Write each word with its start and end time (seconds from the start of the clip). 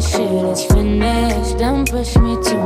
Shit 0.00 0.20
is 0.20 0.64
finished. 0.64 1.58
Don't 1.58 1.90
push 1.90 2.16
me 2.16 2.34
too 2.42 2.59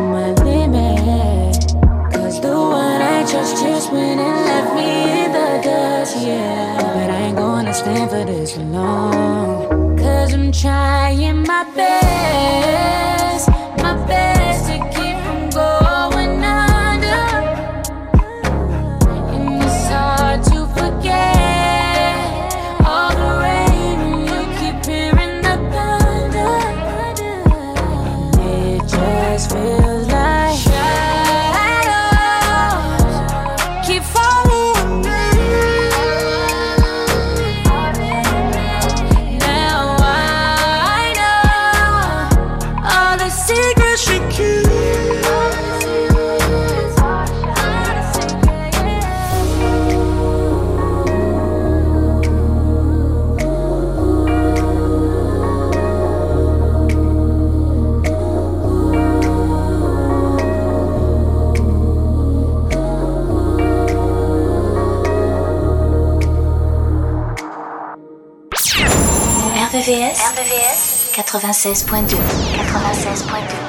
96.2. 71.34 72.16
96.2. 72.16 73.63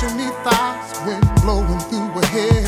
Passionate 0.00 0.32
thoughts 0.42 0.98
went 1.04 1.42
blowing 1.42 1.78
through 1.78 2.08
her 2.08 2.26
hair. 2.28 2.64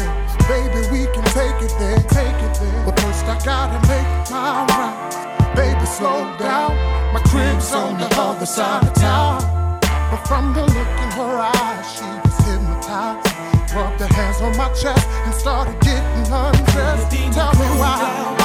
Baby, 0.52 0.86
we 0.92 1.06
can 1.14 1.24
take 1.32 1.62
it 1.62 1.72
there, 1.78 1.96
take 1.96 2.28
it 2.28 2.60
there. 2.60 2.84
But 2.84 3.00
first 3.00 3.24
I 3.24 3.40
gotta 3.42 3.80
make 3.88 4.30
my 4.30 4.66
rounds. 4.68 5.16
Baby, 5.56 5.86
slow 5.86 6.28
down. 6.36 6.76
My 7.14 7.22
crib's 7.24 7.72
on 7.72 7.98
the 7.98 8.06
other 8.20 8.44
side 8.44 8.86
of 8.86 8.92
town. 8.92 9.40
But 9.80 10.28
from 10.28 10.52
the 10.52 10.60
look 10.60 10.76
in 10.76 11.10
her 11.16 11.50
eyes, 11.56 11.90
she 11.90 12.04
was 12.04 12.36
hypnotized. 12.44 13.74
Rubbed 13.74 14.00
her 14.00 14.12
hands 14.12 14.42
on 14.42 14.54
my 14.58 14.68
chest 14.74 15.08
and 15.24 15.34
started 15.34 15.80
getting 15.80 16.30
undressed. 16.30 17.12
Tell 17.32 17.54
me 17.54 17.66
why. 17.80 18.41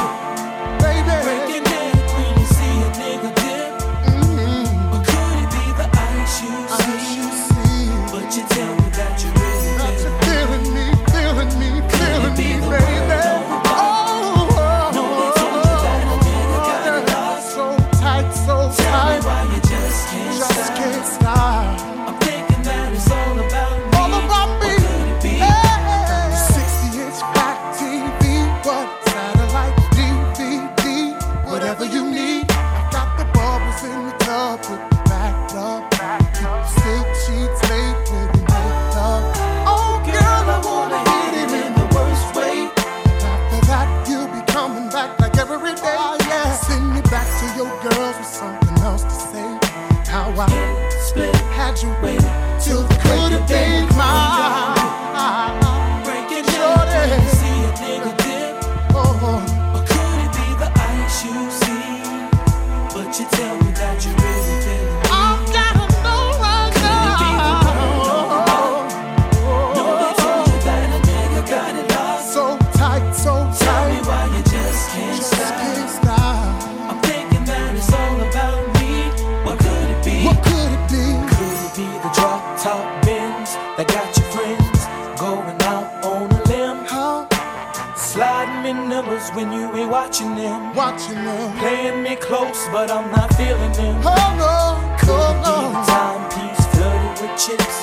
remembers 88.97 89.29
when 89.31 89.51
you 89.51 89.71
ain't 89.75 89.89
watching 89.89 90.35
them. 90.35 90.73
Watching 90.73 91.15
them. 91.15 91.57
Playing 91.57 92.03
me 92.03 92.15
close, 92.15 92.67
but 92.71 92.89
I'm 92.91 93.11
not 93.11 93.33
feeling 93.35 93.71
them. 93.73 94.01
Oh 94.03 94.33
no. 94.37 94.97
Could 94.99 95.09
oh, 95.09 95.33
no. 95.45 95.69
be 95.69 95.85
timepiece 95.85 96.65
flooded 96.73 97.21
with 97.21 97.37
chips. 97.37 97.77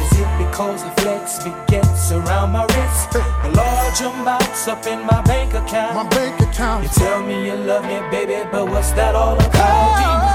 Is 0.00 0.12
it 0.20 0.30
because 0.38 0.82
the 0.84 0.90
flex 1.02 1.42
begets 1.44 2.12
around 2.12 2.52
my 2.52 2.64
wrist? 2.64 3.12
The 3.12 3.50
large 3.54 4.00
amounts 4.00 4.68
up 4.68 4.86
in 4.86 5.04
my 5.04 5.20
bank 5.22 5.54
account. 5.54 5.96
My 5.96 6.08
bank 6.08 6.40
account. 6.40 6.84
You 6.84 6.90
tell 6.90 7.22
me 7.22 7.46
you 7.46 7.56
love 7.56 7.84
me, 7.84 8.00
baby, 8.10 8.48
but 8.50 8.68
what's 8.68 8.92
that 8.92 9.14
all 9.14 9.34
about? 9.34 9.54
Oh, 9.56 10.34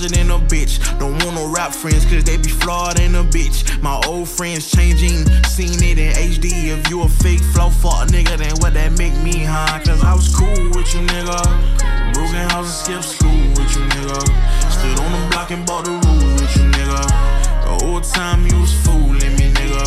closet 0.00 0.30
a 0.30 0.38
bitch. 0.46 0.98
Don't 0.98 1.12
want 1.24 1.34
no 1.34 1.52
rap 1.52 1.72
friends, 1.72 2.04
cause 2.04 2.24
they 2.24 2.36
be 2.36 2.48
flawed 2.48 2.98
and 3.00 3.16
a 3.16 3.22
bitch. 3.24 3.80
My 3.82 4.00
old 4.06 4.28
friends 4.28 4.70
changing, 4.70 5.26
seen 5.44 5.82
it 5.82 5.98
in 5.98 6.12
HD. 6.12 6.68
If 6.68 6.88
you 6.88 7.02
a 7.02 7.08
fake 7.08 7.40
flow 7.52 7.70
fuck 7.70 8.08
nigga, 8.08 8.38
then 8.38 8.54
what 8.60 8.74
that 8.74 8.92
make 8.96 9.16
me, 9.22 9.44
huh? 9.44 9.80
Cause 9.84 10.02
I 10.02 10.14
was 10.14 10.34
cool 10.34 10.48
with 10.48 10.94
you, 10.94 11.00
nigga. 11.00 12.14
Broken 12.14 12.48
house 12.50 12.88
and 12.88 13.02
skip 13.02 13.02
school 13.02 13.40
with 13.56 13.76
you, 13.76 13.84
nigga. 13.92 14.20
Stood 14.70 15.00
on 15.00 15.12
the 15.12 15.28
block 15.30 15.50
and 15.50 15.66
bought 15.66 15.84
the 15.84 15.92
rule 15.92 16.32
with 16.40 16.56
you, 16.56 16.64
nigga. 16.70 17.02
The 17.64 17.86
old 17.86 18.04
time 18.04 18.46
you 18.46 18.60
was 18.60 18.72
fooling 18.84 19.36
me, 19.36 19.52
nigga. 19.52 19.84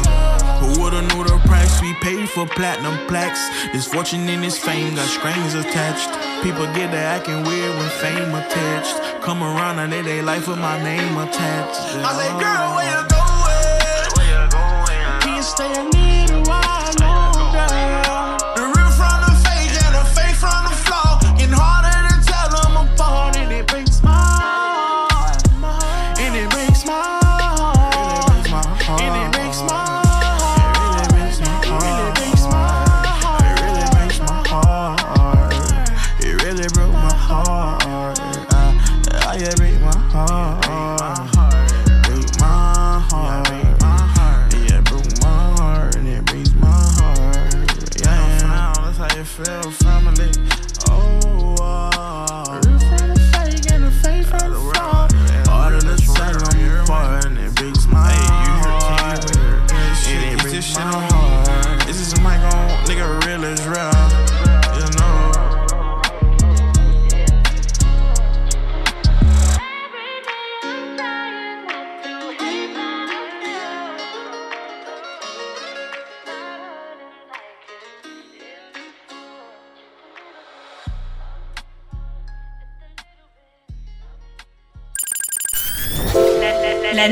Who 0.60 0.82
would've 0.82 1.04
knew 1.14 1.24
the 1.24 1.40
price 1.46 1.82
we 1.82 1.94
paid 1.96 2.30
for 2.30 2.46
platinum 2.46 2.98
plaques? 3.08 3.42
This 3.74 3.88
fortune 3.88 4.30
and 4.30 4.44
this 4.44 4.58
fame 4.58 4.96
got 4.96 5.08
strings 5.08 5.56
attached. 5.56 6.12
People 6.44 6.66
get 6.74 6.92
to 6.92 6.98
acting 6.98 7.44
weird 7.44 7.76
when 7.78 7.90
fame 7.90 8.36
attached. 8.36 9.13
Come 9.24 9.42
around 9.42 9.80
and 9.80 9.94
they, 9.94 10.02
they 10.02 10.22
life 10.22 10.50
with 10.50 10.60
my 10.60 10.84
name 10.84 11.18
attached. 11.18 11.80
I 12.04 12.12
girl, 12.42 13.13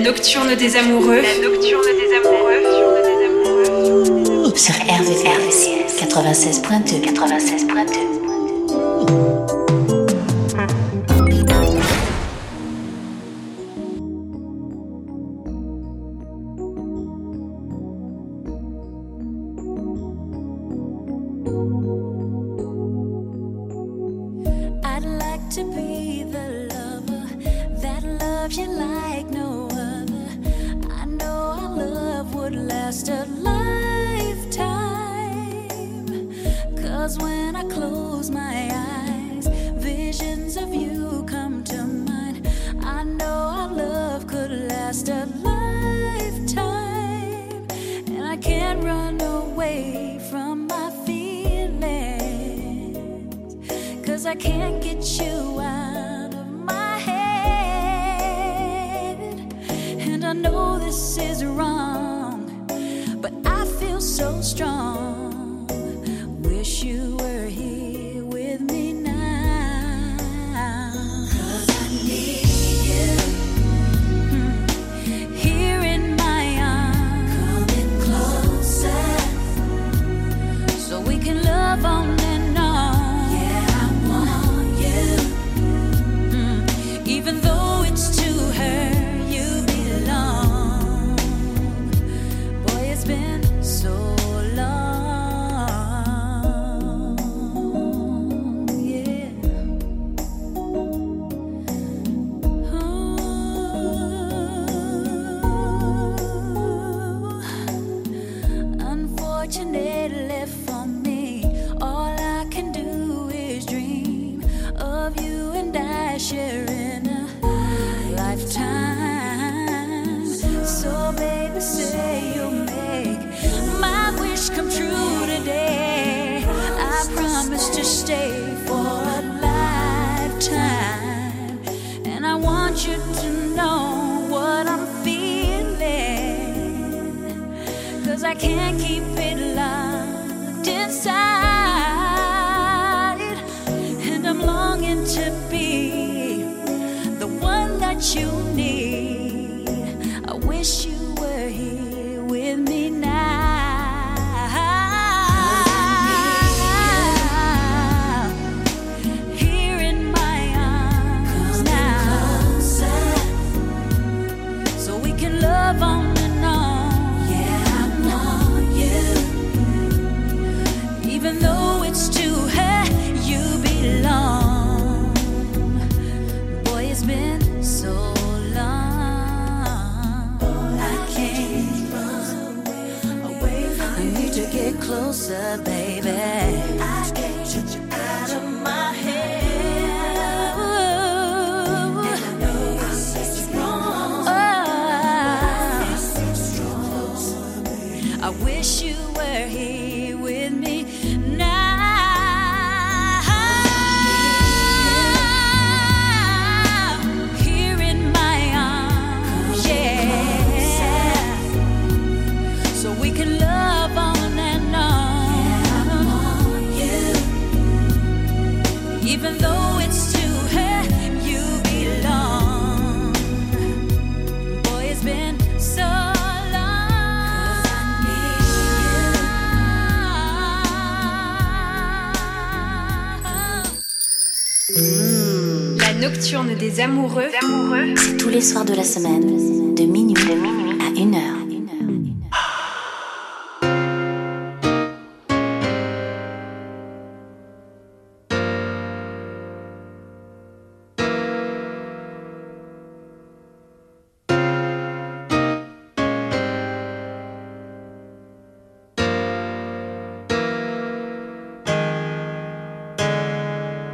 nocturne 0.01 0.55
des 0.55 0.75
amoureux. 0.75 1.22
La 1.22 1.48
nocturne 1.48 1.86
des 1.86 2.15
amoureux. 2.15 2.41
Sur 4.55 4.75
RVVS 4.75 5.70
96.2 5.98 7.01
96.2 7.13 8.21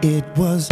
It 0.07 0.23
was 0.37 0.69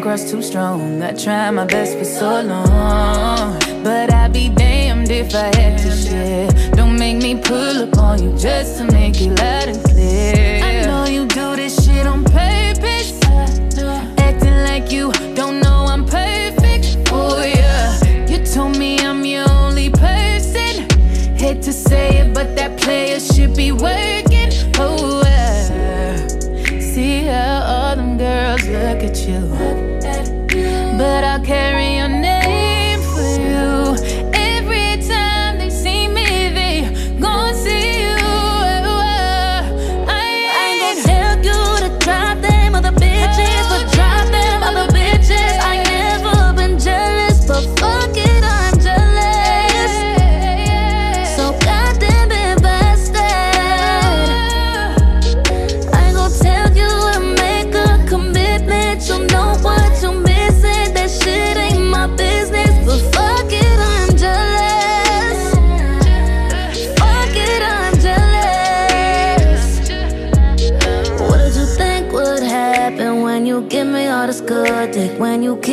across 0.00 0.30
too 0.30 0.40
strong. 0.40 1.02
I 1.02 1.12
tried 1.12 1.50
my 1.50 1.66
best 1.66 1.98
for 1.98 2.04
so 2.04 2.40
long. 2.40 3.58
But 3.84 4.12
I'd 4.12 4.32
be 4.32 4.48
damned 4.48 5.10
if 5.10 5.34
I 5.34 5.54
had 5.58 5.78
to 5.78 5.90
share. 5.94 6.48
Don't 6.72 6.98
make 6.98 7.18
me 7.18 7.38
pull 7.38 7.82
up 7.82 7.98
on 7.98 8.22
you 8.22 8.32
just 8.38 8.78
to 8.78 8.84
make 8.84 9.20
it 9.20 9.38
loud 9.38 9.68
and 9.68 9.89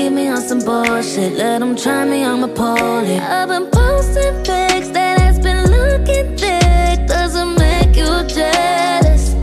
keep 0.07 0.15
me 0.15 0.29
on 0.29 0.41
some 0.41 0.59
bullshit. 0.59 1.33
Let 1.33 1.59
them 1.59 1.75
try 1.75 2.05
me, 2.05 2.23
I'ma. 2.23 2.47
I've 2.47 3.49
been 3.49 3.69
posting 3.69 4.35
pics 4.47 4.89
that 4.89 5.19
has 5.19 5.37
been 5.39 5.63
looking 5.69 6.37
thick. 6.37 7.07
Doesn't 7.07 7.55
make 7.59 7.93
you 7.95 8.11
jealous. 8.35 9.35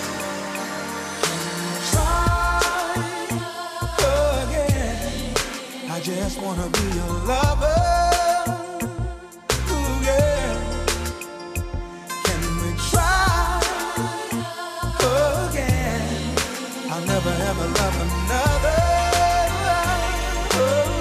Just 6.32 6.42
wanna 6.42 6.68
be 6.68 6.84
your 6.96 7.12
lover. 7.26 7.80
Yeah. 10.06 10.54
Can 12.24 12.40
we 12.60 12.70
try 12.90 13.60
again? 15.48 16.02
I'll 16.92 17.06
never 17.14 17.34
ever 17.50 17.66
love 17.80 17.96
another. 18.06 18.80
Oh, 20.54 20.98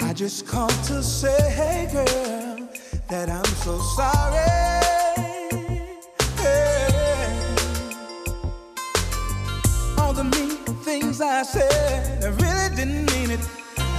I 0.00 0.12
just 0.12 0.48
called 0.48 0.82
to 0.90 1.00
say, 1.00 1.40
hey 1.58 1.88
girl, 1.92 2.68
that 3.08 3.28
I'm 3.30 3.52
so 3.64 3.78
sorry. 3.96 4.97
Said, 11.52 12.24
I 12.24 12.28
really 12.28 12.76
didn't 12.76 13.06
mean 13.12 13.30
it. 13.30 13.40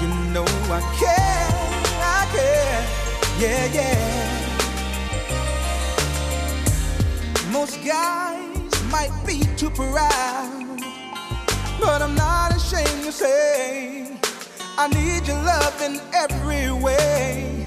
You 0.01 0.07
know 0.33 0.45
I 0.69 0.81
care, 1.01 1.49
I 2.17 2.21
care, 2.35 2.81
yeah, 3.41 3.65
yeah. 3.77 4.01
Most 7.51 7.83
guys 7.83 8.71
might 8.91 9.11
be 9.25 9.39
too 9.57 9.71
proud, 9.71 10.79
but 11.79 12.01
I'm 12.03 12.13
not 12.13 12.55
ashamed 12.55 13.03
to 13.05 13.11
say 13.11 14.19
I 14.77 14.87
need 14.89 15.27
your 15.27 15.41
love 15.41 15.81
in 15.81 15.99
every 16.13 16.71
way. 16.71 17.65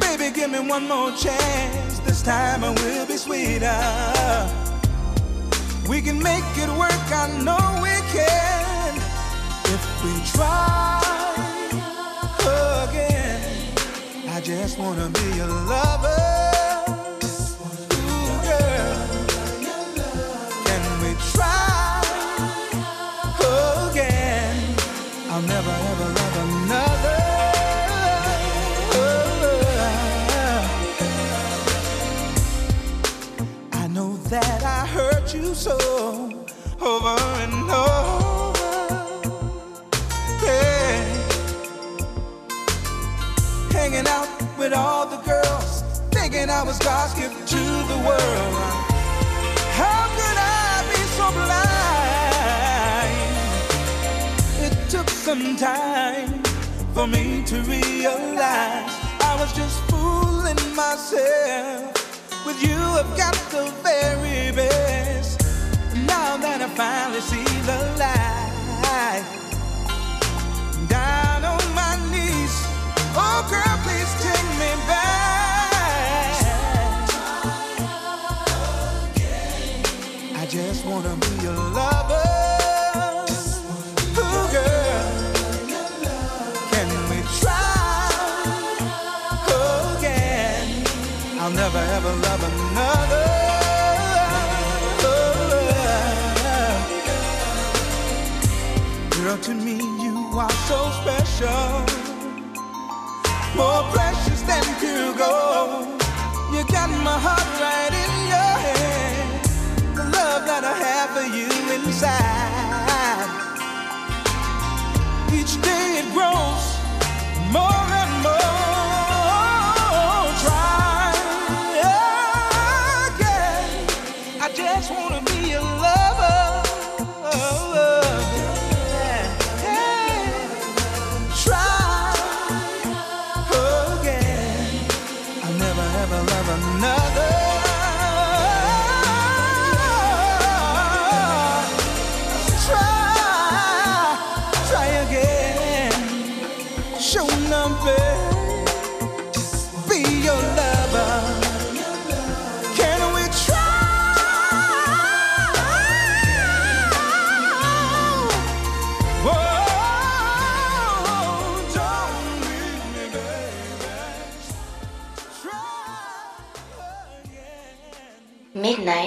Baby, 0.00 0.34
give 0.34 0.50
me 0.50 0.58
one 0.58 0.88
more 0.88 1.12
chance. 1.12 2.00
This 2.00 2.20
time 2.20 2.64
it 2.64 2.74
will 2.82 3.06
be 3.06 3.16
sweeter. 3.16 3.80
We 5.88 6.02
can 6.02 6.20
make 6.20 6.44
it 6.56 6.68
work, 6.76 7.06
I 7.12 7.28
know 7.44 7.80
we 7.80 7.94
can. 8.12 8.63
We 10.04 10.10
try 10.34 11.00
again, 12.88 13.40
I 14.28 14.40
just 14.42 14.78
wanna 14.78 15.08
be 15.08 15.26
your 15.34 15.46
lover. 15.46 16.22
Ooh, 17.94 18.36
girl. 18.44 18.96
Can 20.66 20.84
we 21.02 21.10
try 21.32 22.02
again? 23.88 24.54
I'll 25.30 25.40
never 25.40 25.74
ever 25.90 26.08
love 26.18 26.36
another. 26.44 27.20
I 33.72 33.86
know 33.88 34.18
that 34.28 34.62
I 34.62 34.86
hurt 34.86 35.32
you 35.34 35.54
so 35.54 35.78
over 36.78 37.16
and 37.42 37.70
over. 37.70 38.03
With 44.64 44.72
all 44.72 45.04
the 45.06 45.18
girls, 45.18 45.82
thinking 46.10 46.48
I 46.48 46.62
was 46.62 46.78
God's 46.78 47.12
gift 47.12 47.46
to 47.48 47.56
the 47.92 47.98
world. 48.08 48.54
How 49.76 50.08
could 50.16 50.38
I 50.40 50.82
be 50.90 51.00
so 51.18 51.26
blind? 51.44 52.64
It 54.66 54.74
took 54.88 55.10
some 55.10 55.56
time 55.56 56.42
for 56.94 57.06
me 57.06 57.44
to 57.44 57.56
realize 57.76 58.90
I 59.30 59.36
was 59.38 59.52
just 59.52 59.78
fooling 59.90 60.56
myself. 60.74 61.92
With 62.46 62.62
you, 62.62 62.78
I've 63.00 63.14
got 63.18 63.34
the 63.52 63.64
very 63.82 64.50
best. 64.56 65.42
Now 66.06 66.38
that 66.38 66.62
I 66.62 66.68
finally 66.68 67.20
see 67.20 67.44
the 67.68 67.78
light, 68.00 69.43
to 99.44 99.52
me 99.52 99.76
you 100.02 100.38
are 100.38 100.50
so 100.68 100.90
special, 101.02 101.93
more 103.56 104.03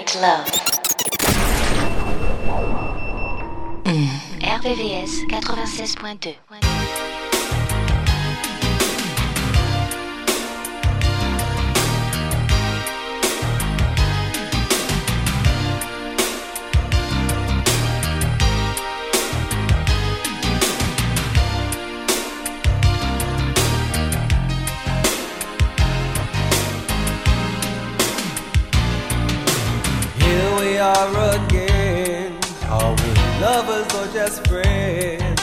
Get 0.08 0.22
Love. 0.22 0.48
Mmh. 3.86 4.08
RVVS 4.40 5.28
96.2 5.28 6.36
are 30.88 31.36
again. 31.36 32.38
Are 32.70 32.96
we 33.02 33.10
lovers 33.42 33.90
or 34.00 34.08
just 34.14 34.48
friends? 34.48 35.42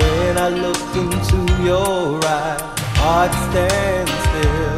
When 0.00 0.32
I 0.46 0.48
look 0.64 0.84
into 1.02 1.38
your 1.62 2.24
eyes, 2.24 2.60
heart 3.00 3.32
stands 3.46 4.12
still. 4.26 4.75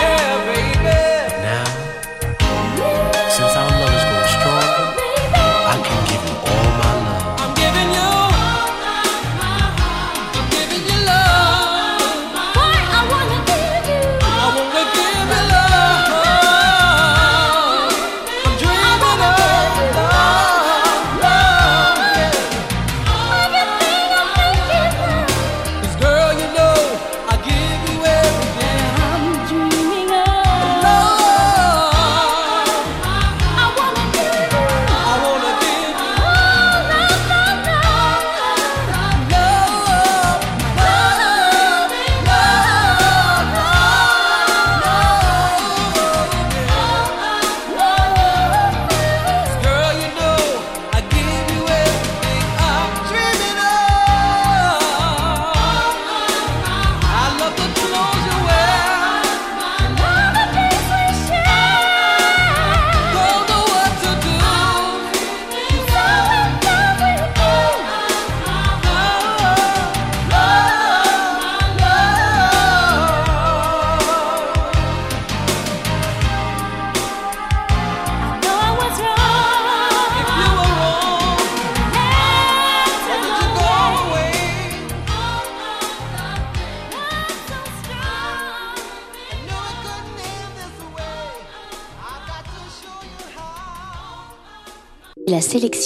Yeah, 0.00 0.44
baby. 0.46 1.15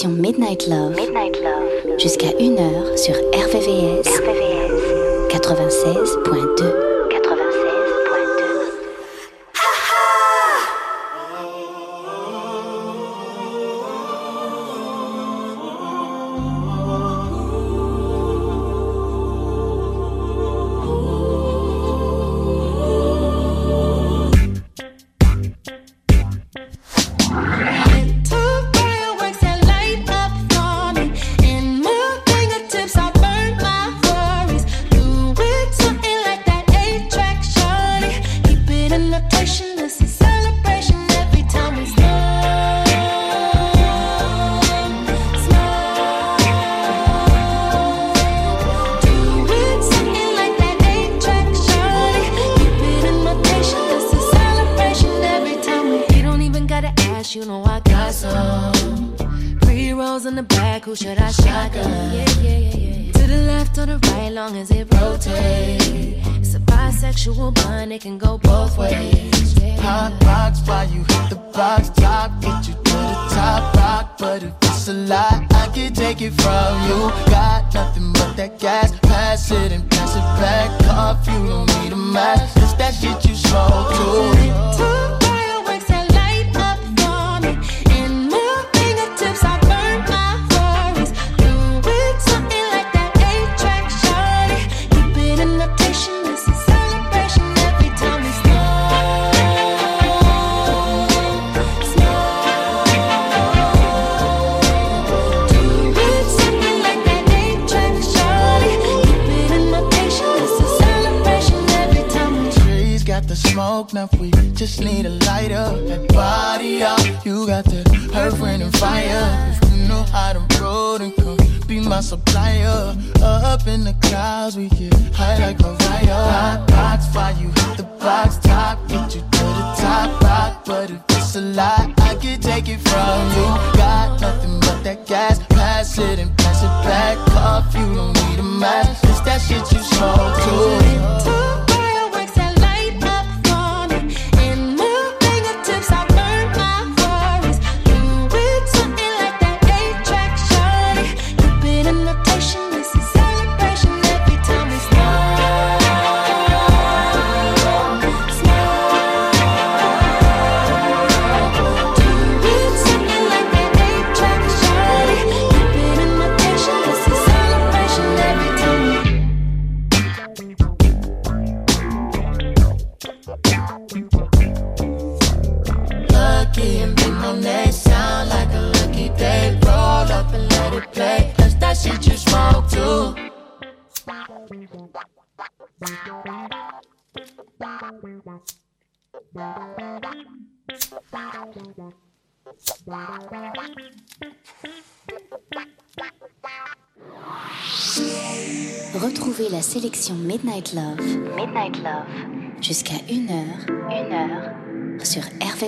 l'émission 0.01 0.09
Midnight 0.09 0.67
Love, 0.67 0.95
Midnight 0.95 1.37
Love. 1.41 1.99
jusqu'à 1.99 2.29
1h 2.29 2.97
sur 2.97 3.13
RVVS, 3.15 4.07
RVVS. 4.07 5.29
96.2. 5.29 6.63
Oh. 6.63 6.81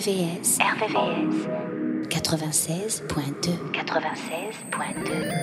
RVVS, 0.03 0.59
RVVS 0.59 1.47
96.2, 2.09 3.71
96.2. 3.71 5.42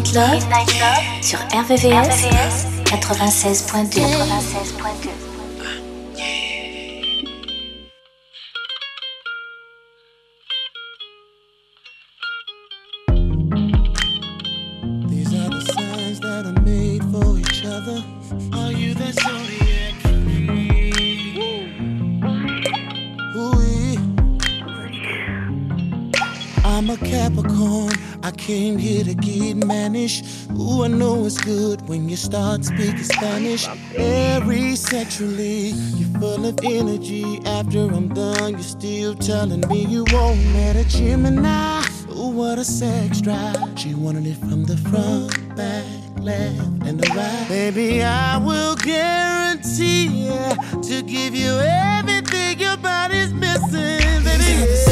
Midnight 0.00 0.72
Love, 0.80 1.22
sur 1.22 1.38
RVVS, 1.52 2.24
96.2. 2.86 5.19
good 31.42 31.88
when 31.88 32.08
you 32.08 32.16
start 32.16 32.64
speaking 32.64 33.02
Spanish. 33.02 33.66
Very 33.96 34.76
sexually, 34.76 35.68
you're 35.96 36.20
full 36.20 36.46
of 36.46 36.58
energy. 36.62 37.40
After 37.46 37.80
I'm 37.80 38.08
done, 38.08 38.52
you're 38.52 38.62
still 38.62 39.14
telling 39.14 39.60
me 39.68 39.84
you 39.84 40.04
won't 40.12 40.44
let 40.54 40.76
a 40.76 40.84
Gemini. 40.84 41.84
Ooh, 42.10 42.28
what 42.28 42.58
a 42.58 42.64
sex 42.64 43.20
drive. 43.20 43.56
She 43.76 43.94
wanted 43.94 44.26
it 44.26 44.36
from 44.36 44.64
the 44.64 44.76
front, 44.76 45.56
back, 45.56 45.84
left, 46.20 46.60
and 46.86 47.00
the 47.00 47.08
right. 47.14 47.46
Baby, 47.48 48.02
I 48.02 48.36
will 48.38 48.76
guarantee 48.76 50.06
yeah, 50.26 50.54
to 50.82 51.02
give 51.02 51.34
you 51.34 51.58
everything 51.60 52.58
your 52.58 52.76
body's 52.76 53.32
missing. 53.32 54.24
Baby, 54.24 54.44
yeah. 54.44 54.89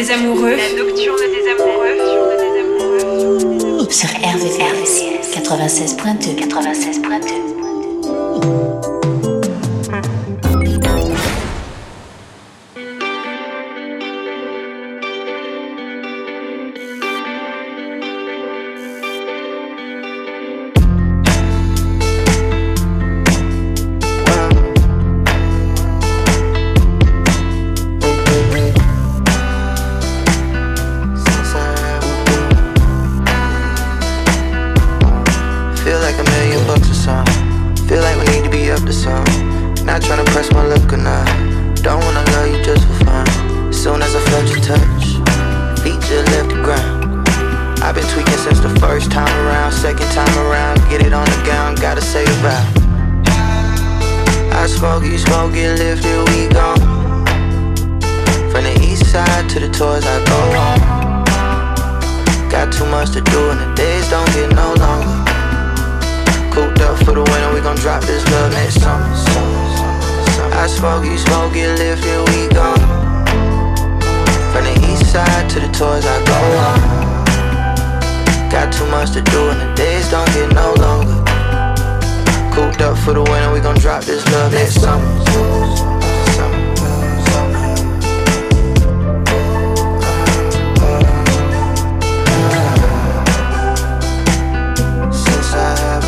des 0.00 0.10
amoureux. 0.10 0.56
been 48.00 48.08
tweaking 48.14 48.38
since 48.38 48.60
the 48.60 48.72
first 48.80 49.10
time 49.10 49.32
around. 49.46 49.72
Second 49.72 50.06
time 50.12 50.38
around, 50.46 50.78
get 50.88 51.02
it 51.04 51.12
on 51.12 51.24
the 51.24 51.42
gown, 51.44 51.74
gotta 51.76 52.00
say 52.00 52.24
about. 52.40 52.64
I 54.52 54.66
smoke, 54.66 55.04
you 55.04 55.18
smoke, 55.18 55.52
get 55.52 55.78
lifted, 55.78 56.18
we 56.30 56.48
gone. 56.48 56.80
From 58.50 58.64
the 58.64 58.74
east 58.82 59.06
side 59.10 59.48
to 59.50 59.60
the 59.60 59.68
tours 59.68 60.04
I 60.04 60.16
go 60.24 60.40
on. 60.66 60.78
Got 62.50 62.72
too 62.72 62.86
much 62.86 63.10
to 63.12 63.20
do 63.20 63.50
and 63.50 63.60
the 63.60 63.74
days 63.74 64.08
don't 64.10 64.26
get 64.34 64.50
no 64.54 64.74
longer. 64.74 65.16
Cooped 66.52 66.80
up 66.80 66.98
for 67.04 67.14
the 67.14 67.22
winter, 67.22 67.54
we 67.54 67.60
gon' 67.60 67.76
drop 67.76 68.02
this 68.02 68.24
love 68.32 68.52
next 68.52 68.80
summer. 68.80 69.06
I 70.52 70.66
smoke, 70.66 71.04
you 71.04 71.16
smoke, 71.16 71.54
get 71.54 71.78
lifted, 71.78 72.20
we 72.30 72.48
gone. 72.54 72.80
From 74.52 74.64
the 74.64 74.74
east 74.90 75.12
side 75.12 75.48
to 75.50 75.60
the 75.60 75.68
tours 75.68 76.04
I 76.04 76.24
go 76.24 76.38
on. 76.58 77.19
Got 78.50 78.72
too 78.72 78.86
much 78.86 79.12
to 79.12 79.22
do 79.22 79.48
and 79.50 79.60
the 79.60 79.74
days 79.76 80.10
don't 80.10 80.26
get 80.34 80.52
no 80.52 80.74
longer. 80.74 81.14
Cooped 82.52 82.80
up 82.80 82.98
for 82.98 83.14
the 83.14 83.22
winter, 83.22 83.52
we 83.52 83.60
gon' 83.60 83.78
drop 83.78 84.02
this 84.02 84.26
love 84.32 84.52
next 84.52 84.80
summer. 84.80 85.06
A. 95.52 96.00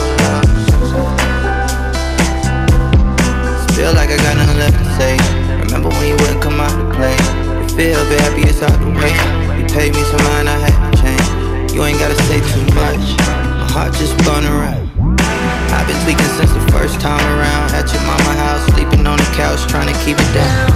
Feel 3.72 3.92
like 3.94 4.10
I 4.10 4.16
got 4.16 4.36
nothing 4.36 4.58
left 4.58 4.78
to 4.78 4.84
say. 4.98 5.16
Remember 5.60 5.90
when 5.90 6.08
you 6.08 6.16
wouldn't 6.16 6.42
come 6.42 6.60
out 6.60 6.70
to 6.70 6.84
play? 6.96 7.16
You 7.62 7.68
feel 7.68 8.04
happy 8.18 8.42
it's 8.48 8.62
out 8.62 8.78
the 8.80 8.90
way. 8.90 9.12
You 9.60 9.66
paid 9.66 9.94
me 9.94 10.02
some 10.02 10.24
mind, 10.24 10.48
I 10.48 10.58
had. 10.58 10.71
You 11.72 11.82
ain't 11.84 11.98
gotta 11.98 12.20
say 12.28 12.36
too 12.52 12.66
much. 12.76 13.16
My 13.56 13.64
heart 13.72 13.96
just 13.96 14.12
spun 14.20 14.44
around. 14.44 14.92
I've 15.72 15.88
been 15.88 15.96
tweaking 16.04 16.28
since 16.36 16.52
the 16.52 16.60
first 16.68 17.00
time 17.00 17.24
around. 17.32 17.72
At 17.72 17.88
your 17.88 18.04
mama 18.04 18.32
house, 18.36 18.60
sleeping 18.76 19.06
on 19.08 19.16
the 19.16 19.30
couch, 19.32 19.64
trying 19.72 19.88
to 19.88 19.96
keep 20.04 20.20
it 20.20 20.30
down. 20.36 20.68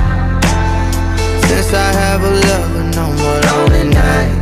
Since 1.45 1.77
I 1.77 1.93
have 2.01 2.25
a 2.25 2.33
lover, 2.33 2.85
no 2.97 3.13
more 3.13 3.39
lonely 3.45 3.93
night. 3.93 4.41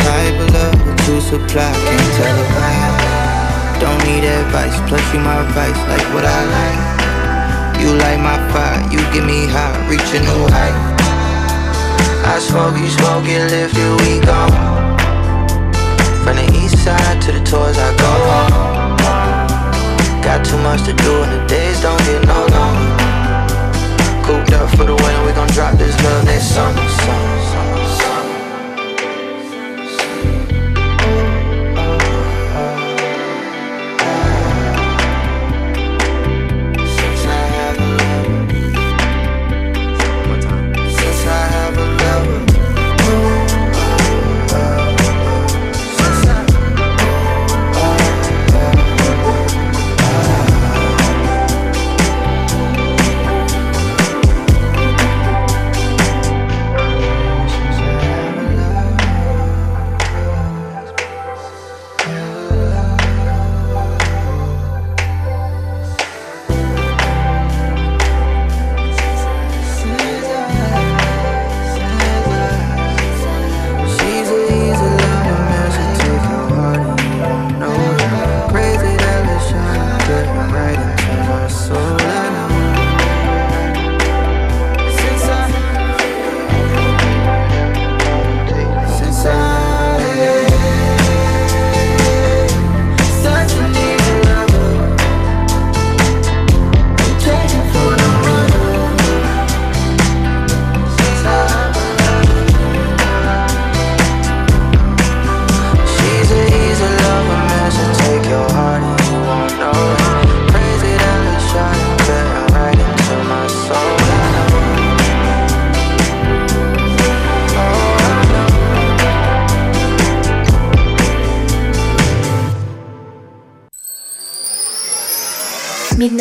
Type 0.00 0.40
of 0.40 0.48
love 0.56 0.78
that 0.88 0.98
you 1.04 1.20
supply, 1.20 1.68
can't 1.68 2.10
tell 2.16 2.32
a 2.32 2.46
lie. 2.56 3.12
Don't 3.76 4.00
need 4.08 4.24
advice, 4.24 4.72
plus 4.88 5.04
you 5.12 5.20
my 5.20 5.36
advice, 5.36 5.76
like 5.92 6.06
what 6.16 6.24
I 6.24 6.40
like. 6.48 6.80
You 7.76 7.92
light 8.00 8.24
my 8.24 8.40
fire, 8.56 8.80
you 8.88 9.04
get 9.12 9.28
me 9.28 9.44
high, 9.52 9.76
reach 9.84 10.00
a 10.16 10.20
new 10.24 10.42
height. 10.48 10.76
I 12.24 12.40
smoke, 12.40 12.72
you 12.80 12.88
smoke, 12.88 13.28
get 13.28 13.52
lifted, 13.52 14.00
we 14.00 14.24
gone. 14.24 14.81
From 16.22 16.36
the 16.36 16.46
east 16.54 16.78
side 16.84 17.20
to 17.22 17.32
the 17.32 17.40
tours, 17.40 17.76
I 17.78 17.90
go. 17.98 18.12
Got 20.22 20.44
too 20.44 20.56
much 20.58 20.84
to 20.84 20.92
do 20.92 21.22
and 21.24 21.32
the 21.32 21.46
days 21.48 21.80
don't 21.82 21.98
get 22.04 22.24
no 22.26 22.46
longer. 22.46 22.96
Cooped 24.24 24.52
up 24.52 24.70
for 24.70 24.84
the 24.84 24.94
winter, 24.94 25.26
we 25.26 25.32
gon' 25.32 25.48
drop 25.48 25.76
this 25.76 26.00
love 26.04 26.24
next 26.24 26.54
summer. 26.54 26.88
summer. 26.88 27.51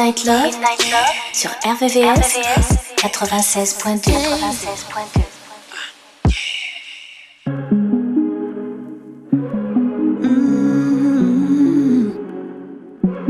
Midnight 0.02 0.26
Love, 0.26 0.56
sur 1.32 1.52
RVVS, 1.64 2.40
96.2. 2.98 4.12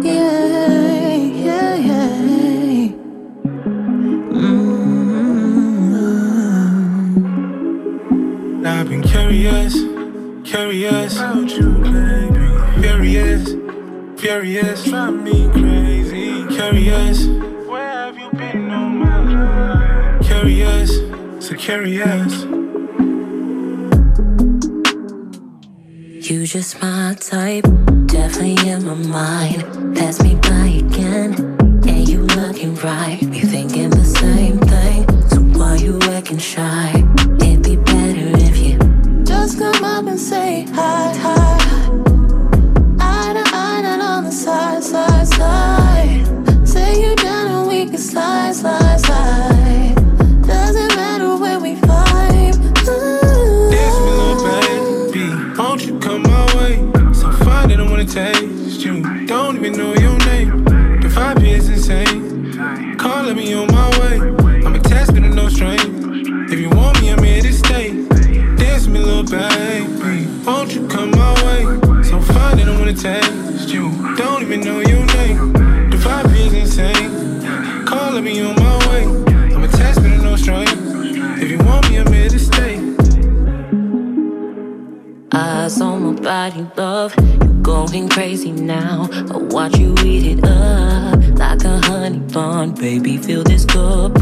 Yeah, 0.02 1.16
yeah, 1.18 1.76
yeah. 1.76 2.92
Now 8.62 8.80
I've 8.80 8.88
been 8.88 9.02
curious, 9.02 9.76
curious 10.46 11.18
about 11.18 11.52
you, 11.52 11.74
baby. 11.84 12.48
Furious, 12.82 13.61
furious, 14.22 14.84
drive 14.84 15.16
me 15.16 15.50
crazy. 15.50 16.46
Curious, 16.56 17.26
where 17.68 17.90
have 17.90 18.20
you 18.20 18.30
been 18.38 18.70
all 18.70 18.88
my 18.88 19.18
life? 19.18 20.24
Curious, 20.24 20.92
so 21.44 21.56
curious. 21.56 22.44
You 26.30 26.46
just 26.46 26.80
my 26.84 27.16
type, 27.20 27.66
definitely 28.06 28.70
in 28.70 28.86
my 28.86 28.94
mind. 28.94 29.98
Pass 29.98 30.22
me 30.22 30.36
by 30.36 30.68
again, 30.86 31.34
and 31.90 32.08
you 32.08 32.22
looking 32.22 32.76
right. 32.76 33.18
We 33.24 33.40
thinking 33.40 33.90
the 33.90 34.06
same 34.06 34.60
thing, 34.60 35.30
so 35.30 35.38
why 35.58 35.78
you 35.78 36.00
acting 36.12 36.38
shy? 36.38 36.92
It'd 37.40 37.64
be 37.64 37.76
better 37.76 38.38
if 38.38 38.56
you 38.56 38.78
Just 39.24 39.58
come 39.58 39.84
up 39.84 40.06
and 40.06 40.20
say 40.20 40.68
hi, 40.74 40.74
hi. 40.76 41.01
Body, 86.52 86.68
love. 86.78 87.16
You 87.18 87.54
going 87.62 88.10
crazy 88.10 88.52
now. 88.52 89.08
I 89.12 89.38
watch 89.38 89.78
you 89.78 89.96
eat 90.04 90.38
it 90.38 90.44
up 90.44 91.20
like 91.38 91.64
a 91.64 91.80
honey 91.86 92.20
bun. 92.20 92.74
Baby, 92.74 93.18
fill 93.18 93.44
this 93.44 93.66
cup 93.66 94.21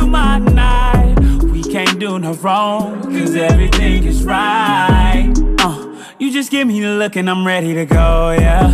you 0.00 0.06
my 0.06 0.38
night. 0.38 1.18
We 1.44 1.62
can't 1.62 1.98
do 1.98 2.18
no 2.18 2.34
wrong, 2.34 3.02
cause 3.02 3.34
everything 3.34 4.04
is 4.04 4.24
right. 4.24 5.32
Uh, 5.58 5.94
you 6.18 6.32
just 6.32 6.50
give 6.50 6.66
me 6.66 6.80
the 6.80 6.90
look 6.90 7.16
and 7.16 7.28
I'm 7.28 7.46
ready 7.46 7.74
to 7.74 7.86
go, 7.86 8.36
yeah. 8.38 8.68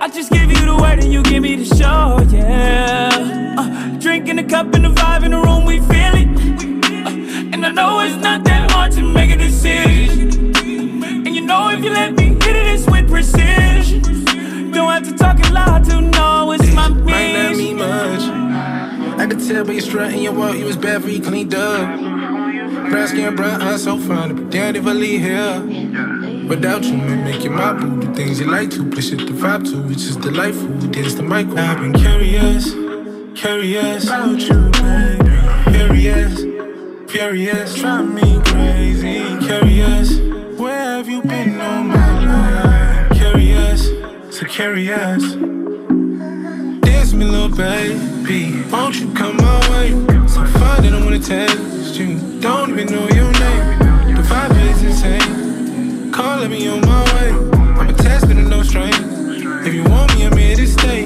I 0.00 0.08
just 0.08 0.30
give 0.30 0.50
you 0.50 0.64
the 0.64 0.76
word 0.80 1.00
and 1.00 1.12
you 1.12 1.22
give 1.22 1.42
me 1.42 1.56
the 1.56 1.64
show, 1.64 2.20
yeah. 2.30 3.56
Uh, 3.58 3.98
drinking 3.98 4.38
a 4.38 4.44
cup 4.44 4.74
and 4.74 4.84
the 4.84 4.90
vibe 4.90 5.24
in 5.24 5.32
the 5.32 5.38
room, 5.38 5.64
we 5.64 5.78
feel 5.80 6.14
it. 6.22 6.28
Uh, 7.06 7.52
and 7.52 7.66
I 7.66 7.70
know 7.72 8.00
it's 8.00 8.16
not 8.16 8.44
that 8.44 8.70
hard 8.70 8.92
to 8.92 9.02
make 9.02 9.30
a 9.30 9.36
decision. 9.36 10.56
And 11.26 11.34
you 11.34 11.42
know 11.42 11.70
if 11.70 11.82
you 11.84 11.90
let 11.90 12.14
me 12.14 12.28
hit 12.28 12.56
it, 12.56 12.66
it's 12.66 12.86
with 12.86 13.08
precision. 13.08 14.02
Don't 14.72 14.90
have 14.90 15.04
to 15.08 15.16
talk 15.16 15.38
it 15.40 15.50
loud 15.50 15.84
to 15.86 16.00
know 16.00 16.52
it's 16.52 16.72
my 16.72 16.88
Might 16.88 17.32
not 17.32 17.56
mean 17.56 17.76
much. 17.76 18.47
Could 19.28 19.46
tell 19.46 19.64
by 19.64 19.72
your 19.72 19.82
strut 19.82 20.12
and 20.12 20.22
your 20.22 20.32
walk, 20.32 20.56
you 20.56 20.64
was 20.64 20.76
bad 20.78 21.02
for 21.02 21.10
you 21.10 21.20
cleaned 21.20 21.54
up. 21.54 22.00
Brown 22.90 23.08
skin, 23.08 23.36
brown 23.36 23.60
eyes, 23.60 23.84
so 23.84 23.98
fine. 23.98 24.34
But 24.34 24.50
damn 24.50 24.74
if 24.74 24.86
I 24.86 24.92
leave 24.92 25.20
here. 25.20 25.60
Without 26.48 26.82
you, 26.84 26.96
man, 26.96 27.24
make 27.24 27.44
you 27.44 27.50
my 27.50 27.74
boo. 27.74 28.00
The 28.00 28.14
things 28.14 28.40
you 28.40 28.50
like 28.50 28.70
to, 28.70 28.88
push 28.90 29.12
it 29.12 29.18
the 29.18 29.34
vibe 29.34 29.64
to. 29.70 29.92
It's 29.92 30.04
just 30.06 30.22
delightful. 30.22 30.68
Dance 30.90 31.12
the 31.12 31.22
mic. 31.22 31.46
I've 31.48 31.78
been 31.78 31.92
curious, 31.92 32.72
curious 33.38 34.04
about 34.06 34.40
you, 34.40 34.70
baby. 34.70 35.28
Furious, 35.72 37.10
furious, 37.10 37.74
drive 37.74 38.08
me 38.08 38.40
crazy. 38.46 39.46
Curious, 39.46 40.18
where 40.58 40.96
have 40.96 41.08
you 41.08 41.20
been 41.20 41.60
all 41.60 41.84
my 41.84 43.08
life? 43.10 43.18
Curious, 43.18 43.90
so 44.34 44.46
curious. 44.46 45.22
Dance 46.80 47.12
me, 47.12 47.26
little 47.26 47.54
baby. 48.28 48.62
Won't 48.70 49.00
you 49.00 49.12
come 49.14 49.36
my 49.36 49.58
way? 49.70 49.90
So 50.28 50.44
fine 50.44 50.82
that 50.82 50.92
I 50.92 51.02
wanna 51.02 51.18
test 51.18 51.98
you. 51.98 52.40
Don't 52.40 52.70
even 52.70 52.86
know 52.92 53.08
your 53.08 53.30
name. 53.32 53.78
The 54.16 54.22
vibe 54.22 54.70
is 54.70 54.82
insane. 54.82 56.12
Calling 56.12 56.50
me 56.50 56.68
on 56.68 56.80
my 56.82 57.02
way. 57.14 57.30
I'm 57.78 57.88
a 57.88 57.92
test, 57.92 58.26
but 58.26 58.36
no 58.36 58.62
strain. 58.62 58.92
If 59.66 59.74
you 59.74 59.84
want 59.84 60.14
me, 60.14 60.26
I'm 60.26 60.36
here 60.36 60.56
to 60.56 60.66
stay. 60.66 61.04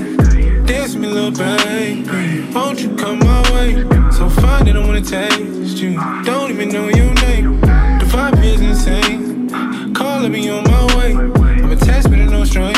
Dance 0.66 0.94
me, 0.96 1.08
little 1.08 1.30
baby. 1.30 2.52
Won't 2.52 2.80
you 2.80 2.94
come 2.96 3.18
my 3.20 3.42
way? 3.52 3.70
So 4.10 4.28
fine 4.28 4.64
that 4.66 4.76
I 4.76 4.80
wanna 4.86 5.00
taste 5.00 5.78
you. 5.78 5.94
Don't 6.24 6.50
even 6.50 6.68
know 6.70 6.88
your 6.88 7.14
name. 7.26 7.60
The 8.00 8.06
vibe 8.12 8.44
is 8.44 8.60
insane. 8.60 9.94
Calling 9.94 10.32
me 10.32 10.50
on 10.50 10.64
my 10.64 10.84
way. 10.96 11.12
I'm 11.12 11.70
a 11.70 11.76
test, 11.76 12.10
but 12.10 12.18
no 12.18 12.44
strain. 12.44 12.74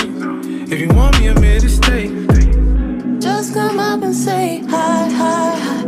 If 0.71 0.81
you 0.81 0.89
want 0.89 1.19
me, 1.19 1.29
I'm 1.29 1.43
here 1.43 1.61
say 4.25 4.63
hi, 4.71 5.07
hi, 5.21 5.55
hi. 5.67 5.81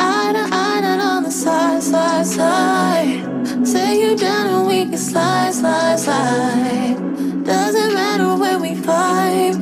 I 0.00 0.32
not, 0.32 0.50
I 0.50 0.80
not 0.80 0.98
on 0.98 1.22
the 1.24 1.30
side, 1.30 1.82
side, 1.82 2.26
side. 2.26 3.66
Say 3.66 4.00
you 4.00 4.16
down 4.16 4.46
and 4.46 4.66
we 4.66 4.86
can 4.86 4.96
slide, 4.96 5.52
slide, 5.52 5.98
slide. 5.98 6.96
Doesn't 7.44 7.92
matter 7.92 8.34
where 8.34 8.58
we 8.58 8.70
vibe. 8.70 9.58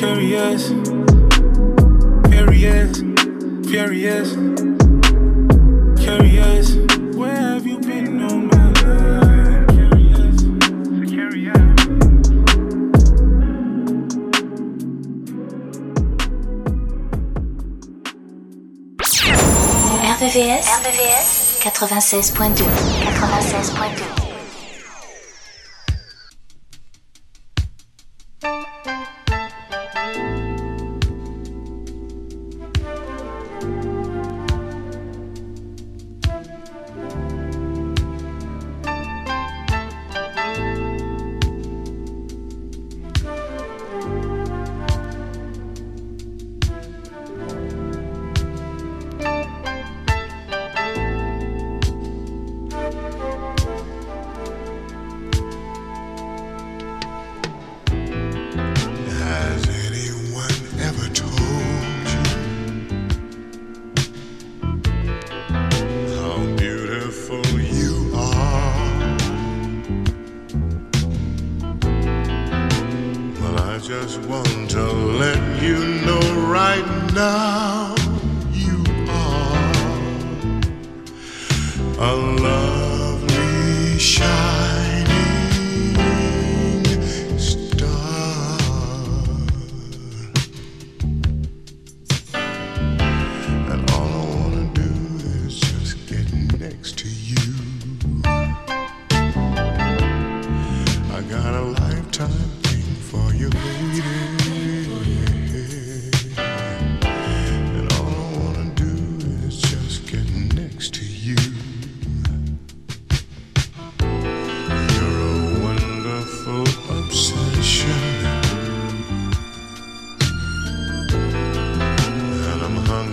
Curious, 0.00 0.62
curious, 0.70 0.72
furious, 2.30 2.92
curious. 3.70 4.41
RVVS, 20.32 20.64
RVVS 20.80 21.60
96.2 21.60 22.64
96.2 22.64 24.31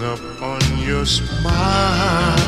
up 0.10 0.42
on 0.42 0.62
your 0.80 1.06
smile. 1.06 2.40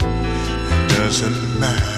It 0.00 0.88
doesn't 0.96 1.60
matter 1.60 1.95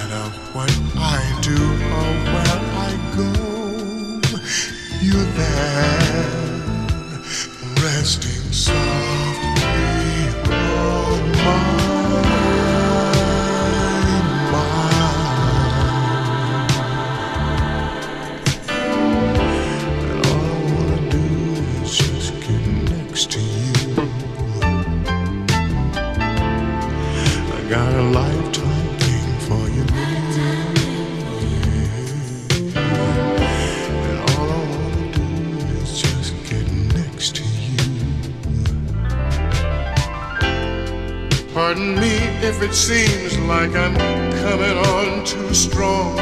Pardon 41.69 42.01
me 42.01 42.17
if 42.41 42.63
it 42.63 42.73
seems 42.73 43.39
like 43.41 43.77
I'm 43.77 43.95
coming 44.41 44.79
on 44.97 45.23
too 45.23 45.53
strong, 45.53 46.17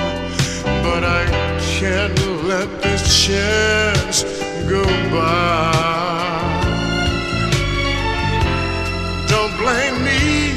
but 0.82 1.04
I 1.04 1.22
can't 1.78 2.18
let 2.42 2.82
this 2.82 3.04
chance 3.24 4.24
go 4.68 4.82
by. 5.14 5.70
Don't 9.28 9.54
blame 9.62 10.02
me 10.02 10.50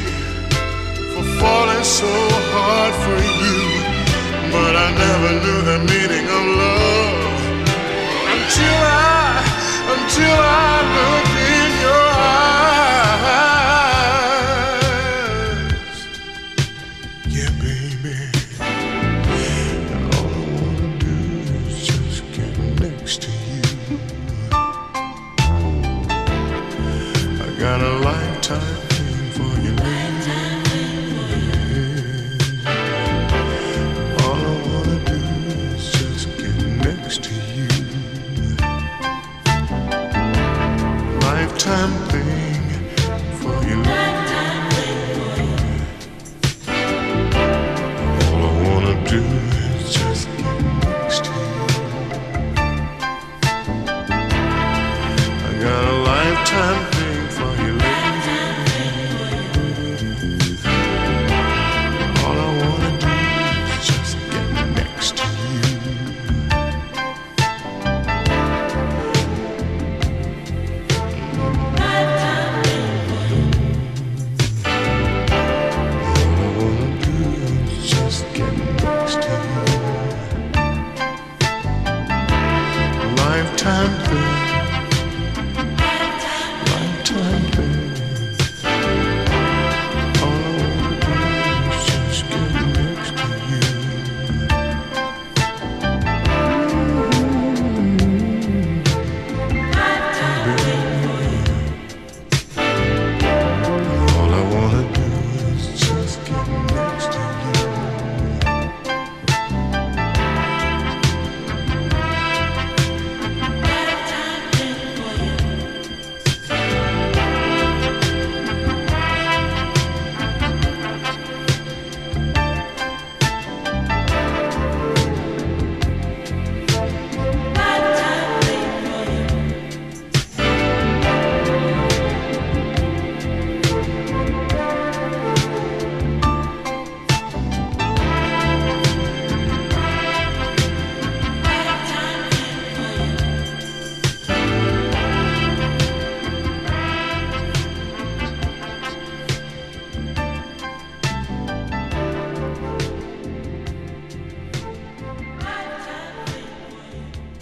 for 1.14 1.24
falling 1.38 1.84
so 1.84 2.10
hard 2.50 2.94
for 3.04 3.18
you, 3.44 3.60
but 4.50 4.74
I 4.74 4.88
never 5.04 5.32
knew 5.42 5.60
the 5.70 5.78
meaning 5.90 6.26
of 6.38 6.44
love 6.62 7.30
until 8.34 8.78
I, 8.82 9.44
until 9.94 10.34
I. 10.34 10.60